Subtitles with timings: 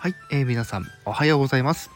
[0.00, 1.90] はい、えー、皆さんおはようございます。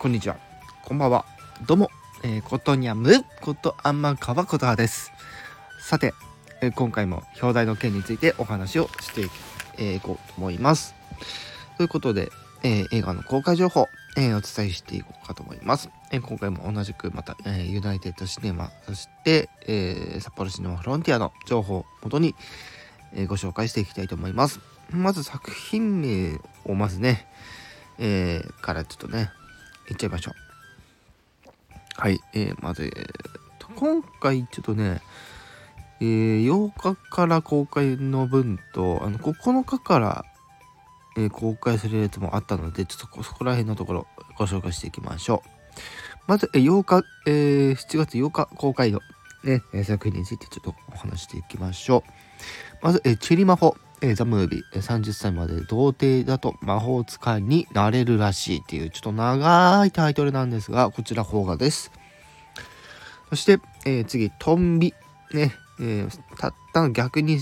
[0.00, 0.38] こんにちは。
[0.82, 1.24] こんばんは。
[1.68, 1.88] どうも、
[2.24, 5.12] えー、ことにゃむことあんまかわことはです。
[5.80, 6.14] さて、
[6.62, 9.30] えー、今回も表題の件についてお話をしてい、
[9.78, 10.96] えー、こうと思います。
[11.76, 12.32] ということで、
[12.64, 13.86] えー、映画の公開情報、
[14.16, 22.34] えー、お伝えしていこうかと思います、えー、今回も同じくまた、えー、ユナイテッドシネマそして、えー、札幌シネマフロンティアの情報をもとに、
[23.14, 24.71] えー、ご紹介していきたいと思います。
[24.94, 27.26] まず作品名をまずね、
[27.98, 29.30] えー、からちょっとね、
[29.90, 30.34] いっちゃいましょう。
[32.00, 35.00] はい、えー、まず、えー、今回ちょっとね、
[36.00, 40.24] えー、8日から公開の分と、あの、9日から、
[41.16, 45.48] えー、公開するやつもあったので、ちょっとそこら辺のところご紹介していきましょう。
[46.26, 49.00] まず、えー、8日、えー、7月8日公開の、
[49.44, 52.04] ね、作品についてちょっとお話していきましょ
[52.82, 52.84] う。
[52.84, 53.76] まず、えー、チェリマホ。
[54.02, 61.92] えー、ザ・ムービー、30歳まで童貞だと魔法使いになれるらしいっていうちょっと長いタイトルなんですが、こちら邦画です。
[63.30, 64.92] そして、えー、次、トンビ。
[65.32, 67.36] ね、えー、たったの逆に、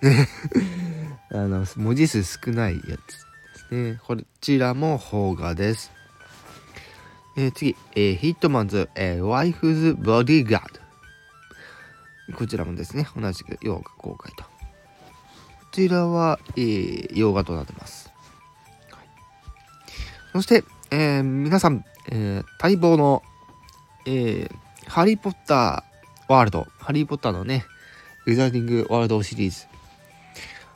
[0.00, 0.28] ね
[1.30, 2.98] あの、文字数少ないやつで
[3.68, 4.00] すね。
[4.06, 5.90] こちらも邦画です。
[7.36, 10.64] えー、次、えー、ヒットマンズ、えー、ワイフズ・ボディガー
[12.28, 12.36] ド。
[12.36, 14.57] こちらもですね、同じく洋画公開と。
[15.70, 18.10] こちらは、えー、洋画となってます。
[18.90, 19.08] はい、
[20.32, 23.22] そして、えー、皆さん、えー、待望の、
[24.06, 24.50] えー、
[24.88, 27.64] ハリー・ポッターワールド、ハリー・ポッターのね、
[28.26, 29.66] ウィザーディング・ワールドシリーズ、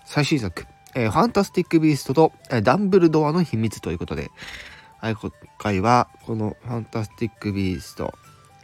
[0.05, 4.31] 最新作、えー、ファンタスティック・ビーストと、えー、ダンブルドアの秘密ということで、
[5.01, 8.15] はい、今回は、このファンタスティック・ビースト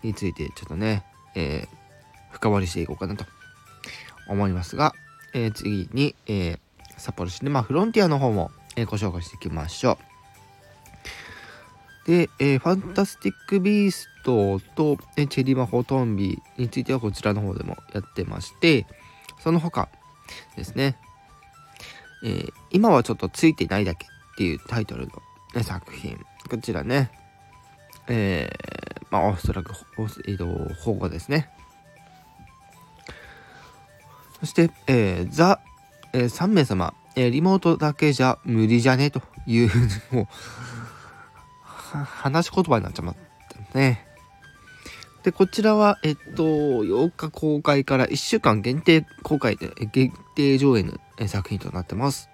[0.02, 1.04] について、ちょっとね、
[1.34, 3.24] えー、深掘りしていこうかなと
[4.28, 4.94] 思いますが、
[5.34, 6.58] えー、次に、えー、
[6.96, 9.98] 札幌市で、まあ、フロンティアの方も、えー、ご紹介していきましょ
[12.06, 12.08] う。
[12.10, 18.86] で、えー、ファンタスティック・ビーストと、えチェリマホトンビについてはこちらの方でもやってまして、
[19.41, 19.88] その他
[20.56, 20.97] ですね、
[22.24, 25.12] え、今はちょっとついてないだけっていうタイトルの、
[25.54, 26.19] ね、作品。
[26.48, 27.10] こちらね、
[28.08, 28.50] え、
[29.10, 29.72] まあおそらく、
[30.26, 31.50] えーと、保護ですね。
[34.41, 35.60] そして、えー、ザ、
[36.12, 39.10] えー、3名様、えー、リモートだけじゃ無理じゃね？
[39.10, 39.71] という、
[40.12, 40.26] もう、
[41.97, 43.16] 話し言葉になっちゃっ
[43.72, 44.06] たね。
[45.22, 50.93] で、こちらは、えっと、8日公開から1週間限定公開で、限定上映の
[51.27, 52.31] 作品となってます。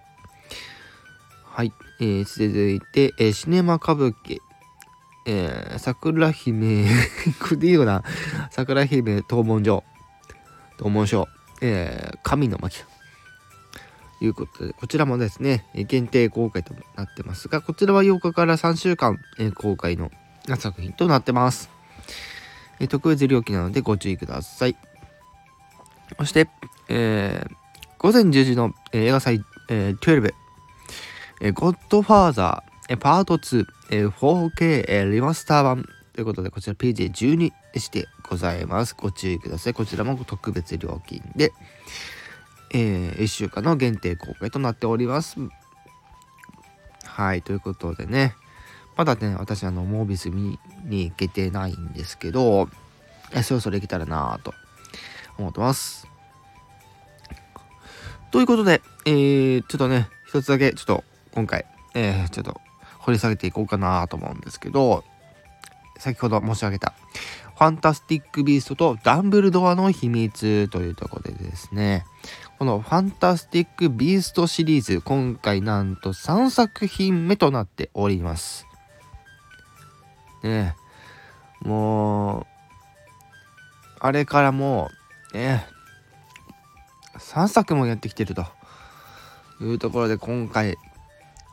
[1.44, 1.72] はい。
[2.00, 4.38] えー、続いて、えー、シネマ歌舞伎、
[5.26, 6.86] えー、桜姫
[7.40, 8.02] これでいいよな。
[8.50, 9.82] 桜姫東門所。
[10.76, 11.26] 東門所。
[11.66, 12.84] えー、神の巻
[14.18, 20.10] ということで、こちらもですね、限定公開となってますが、こちらは8日から3週間、え、公開の
[20.58, 21.70] 作品となってます。
[22.80, 24.76] え、特別料金なのでご注意ください。
[26.18, 26.50] そして、
[26.90, 27.50] えー、
[27.96, 30.34] 午前10時の、え、映画祭、えー、12、
[31.40, 38.94] えー、ゴッドファーザー、えー、パート2、え、4K、え、リマスター版ということで、こちら PJ12 してございます。
[38.96, 39.74] ご注意ください。
[39.74, 41.52] こちらも特別料金で、
[42.72, 45.36] えー、1週間の限定公開となっております。
[47.04, 48.36] はい、ということでね、
[48.96, 52.68] まだね、私、あの、モービス見に行けてないんですけど、
[53.32, 54.54] えそろそろ行けたらなぁと
[55.36, 56.06] 思ってます。
[58.30, 62.60] ということで、えー、ちょっとね、一つだけ、ちょっと今回、えー、ちょっと
[63.00, 65.02] 掘り下げていこうかなと思うんですけど、
[65.98, 66.94] 先ほど申し上げた、
[67.56, 72.04] ファンタスティック・ビーストとダンブルドアの秘密というところでですね、
[72.58, 78.66] このファンタスティック・ビーストシリーズ、今回なんと3作品目となっております。
[80.42, 80.76] ね
[81.60, 82.46] もう、
[84.00, 84.90] あれからも
[85.32, 85.66] う、ね、
[87.18, 88.46] 3作もやってきてると。
[89.60, 90.76] いうところで今回、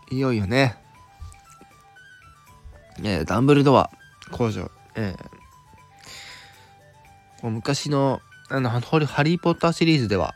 [0.09, 0.75] いよいよね、
[2.99, 3.89] ねダンブルドア。
[4.31, 10.33] 工場、えー、昔のあのハリー・ポッターシリーズでは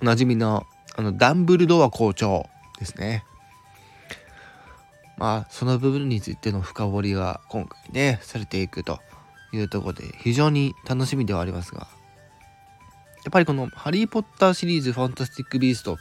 [0.00, 0.64] おなじみの
[0.96, 2.46] あのダンブルドア校長
[2.78, 3.24] ですね。
[5.18, 9.00] まあその部分についての深掘りが今回ねされていくと
[9.52, 11.86] いうとこで非常に楽しみではありますがや
[13.28, 15.98] っぱりこのハリー・ポッターシリーズファンタスティック・ビーストっ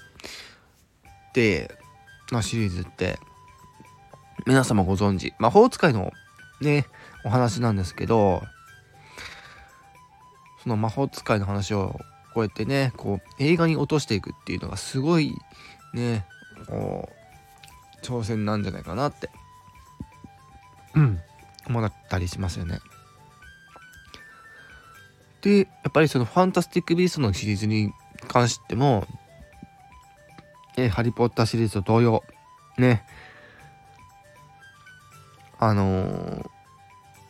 [1.33, 1.75] て
[2.31, 3.19] のシリーズって
[4.45, 6.13] 皆様ご存知魔法使いの
[6.61, 6.85] ね
[7.23, 8.43] お話なんですけど
[10.63, 11.99] その魔法使いの話を
[12.33, 15.33] こうやってねこう映画に落としていくっていうのがすごい
[15.93, 16.25] ね
[16.67, 17.09] こ
[18.01, 19.29] う挑戦なんじゃないかなって
[20.95, 21.19] うん
[21.67, 22.79] 思ったりしますよね。
[25.41, 27.93] でやっぱりその「ファンタスティック・ビースト」のシリーズに
[28.27, 29.07] 関しても
[30.75, 32.23] 「えハリー・ポッター」シリーズと同様
[32.77, 33.05] ね
[35.59, 36.48] あのー、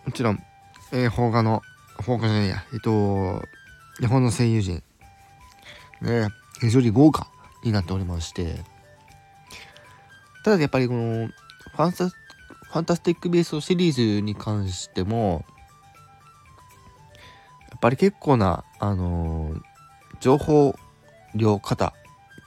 [0.10, 0.44] もちろん、
[0.92, 1.62] えー、邦画の
[2.04, 2.64] 邦画じゃないや。
[2.74, 3.44] えっと
[4.00, 4.82] 日本の声優陣。
[6.02, 6.30] ね
[6.60, 7.28] 非常に豪華
[7.64, 8.56] になっておりまして。
[10.44, 15.46] ただやっぱりこのファンタファンタスティック・ベーストシリーズに関しても
[17.70, 19.62] やっぱり結構なあのー、
[20.22, 20.74] 情報
[21.36, 21.94] 量型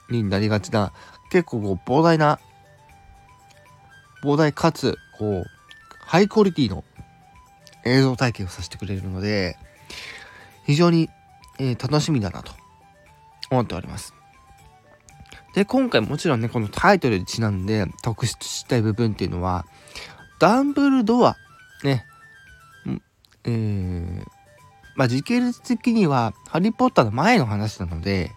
[0.09, 0.91] になりがちな
[1.31, 2.39] 結構こう膨大な
[4.21, 5.45] 膨大かつこう
[6.01, 6.83] ハイクオリティの
[7.85, 9.57] 映像体験をさせてくれるので
[10.65, 11.09] 非常に、
[11.59, 12.53] えー、楽しみだなと
[13.51, 14.13] 思っております。
[15.53, 19.65] で、今回もちろんね、このタイトルにちなんで特筆したい部分っていうのは、
[20.39, 21.37] ダンブルドア、
[21.83, 22.05] ね、
[23.43, 24.25] えー、
[24.95, 28.31] まあ時系列的にはハリー・ポッターの前の話なので、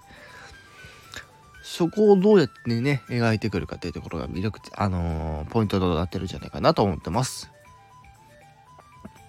[1.63, 7.51] そこをどうやってね、描いてくるかっていうところが魅力、あのー、ポイントとなってるんじゃないかなと思ってます。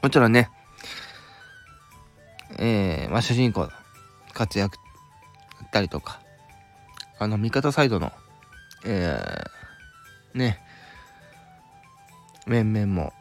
[0.02, 0.50] もちろんね、
[2.60, 3.70] えー、まあ主人公の
[4.34, 6.22] 活躍だったりとか、
[7.20, 8.12] あの、味方サイドの、
[8.86, 10.62] えー、ね、
[12.46, 13.14] 面々も、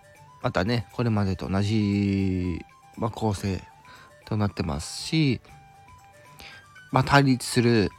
[0.42, 2.64] またね、これまでと同じ、
[2.96, 3.60] まあ、構成
[4.26, 5.40] となってますし、
[6.92, 7.90] まあ、対立する、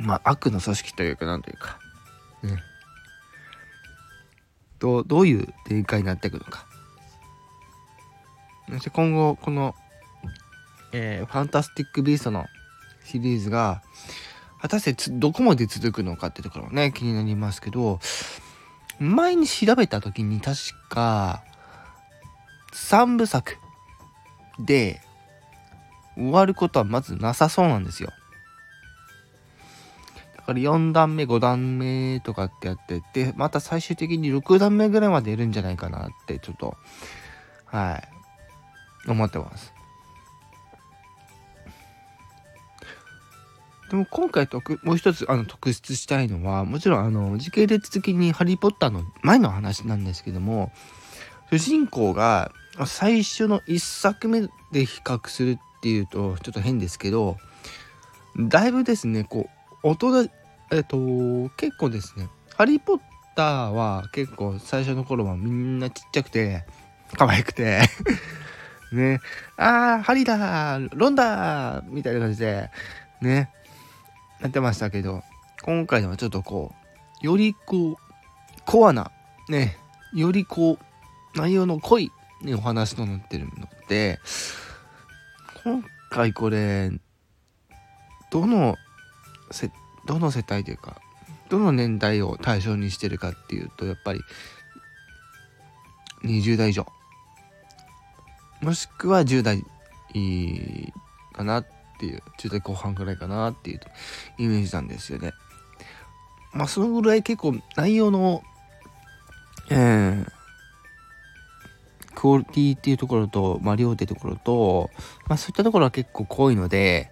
[0.00, 1.78] まあ、悪の組織というか、なんというか、
[2.42, 2.62] ね、
[4.78, 6.66] ど、どういう展開になっていくのか。
[8.74, 9.74] そして今後、この、
[10.92, 12.46] えー、ファンタスティック・ビーストの
[13.04, 13.82] シリーズが、
[14.60, 18.00] 果たしてどこまで続くのかってところね、気になりますけど、
[18.98, 21.42] 前に調べた時に確か、
[22.72, 23.56] 3部作
[24.58, 25.00] で
[26.16, 28.10] 終わることはまずなさそうなんですよ。
[30.36, 36.76] だから4段目、5段目とかってやってて、また最終的に6段目ぐらいまでいるんじゃないかなってちょっと、
[37.66, 38.13] はい、
[39.06, 39.72] 思ってます。
[43.90, 50.72] でも今回特、もう一つあの特筆したいのは、もちろんあの時系列的にハリー・ポッターの前の話なんですけども、
[51.50, 52.50] 主人公が
[52.86, 54.40] 最初の1作目
[54.72, 57.36] で比較するっていうとちょっと変ですけど、
[58.36, 59.48] だいぶですね、こ
[59.84, 60.28] う、音だ、
[60.72, 60.96] えっと、
[61.56, 63.00] 結構ですね、ハリー・ポッ
[63.36, 66.64] ターは結構最初の頃はみんなちっちゃくて、
[67.16, 67.82] 可愛くて
[68.94, 69.20] ね、
[69.56, 72.70] あー、ハリだロンだみたいな感じで、
[73.20, 73.50] ね、
[74.40, 75.22] やってましたけど、
[75.62, 76.74] 今回のはちょっとこ
[77.22, 77.96] う、よりこう、
[78.64, 79.10] コアな、
[79.48, 79.76] ね、
[80.12, 82.12] よりこう、内容の濃い、
[82.42, 84.20] ね、お話となってるので、
[85.64, 86.90] 今回これ、
[88.30, 88.76] どの
[89.50, 89.70] せ、
[90.06, 91.00] どの世帯というか、
[91.48, 94.20] どの年代を対象にしてるかっていうと、やっぱり、
[96.24, 96.86] 20代以上。
[98.64, 99.62] もしくは10代
[101.32, 101.66] かなっ
[102.00, 103.80] ていう、10代後半ぐらいかなっていう
[104.38, 105.32] イメージなんですよね。
[106.54, 108.42] まあ、そのぐらい結構内容の、
[109.70, 110.26] えー、
[112.14, 114.90] クオリティっていうところと、まあ、量っていうところと、
[115.26, 117.10] まあ、そういったところは結構濃いので、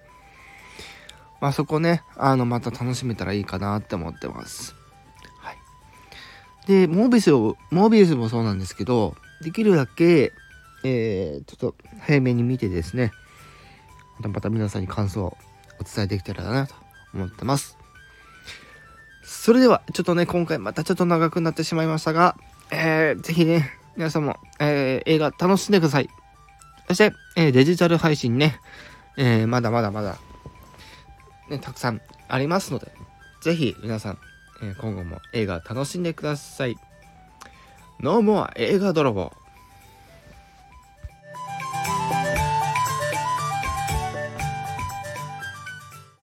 [1.42, 4.76] まあ、そこね、あの、また楽しめたらいいかなって思ってます。
[5.38, 5.56] はい。
[6.66, 10.32] で、モービスを、モービスもそうなんですけど、できるだけ、
[10.84, 13.12] え、ちょっと早めに見てですね、
[14.18, 15.36] またまた皆さんに感想を
[15.80, 16.74] お伝えできたらなと
[17.14, 17.78] 思ってます。
[19.22, 22.36] それでは、ちょっとね、今回またちょっと長くなってしまいましたが、
[22.70, 26.08] えー、ぜひね、皆さんも、えー、映画楽しんでください。
[26.88, 28.58] そして、えー、デジタル配信ね、
[29.16, 30.18] えー、まだまだまだ、
[31.50, 32.92] ね、たくさんありますので、
[33.42, 34.18] ぜひ皆さん、
[34.62, 36.76] えー、今後も映画楽しんでください。
[38.00, 39.32] NOMO は映画泥棒。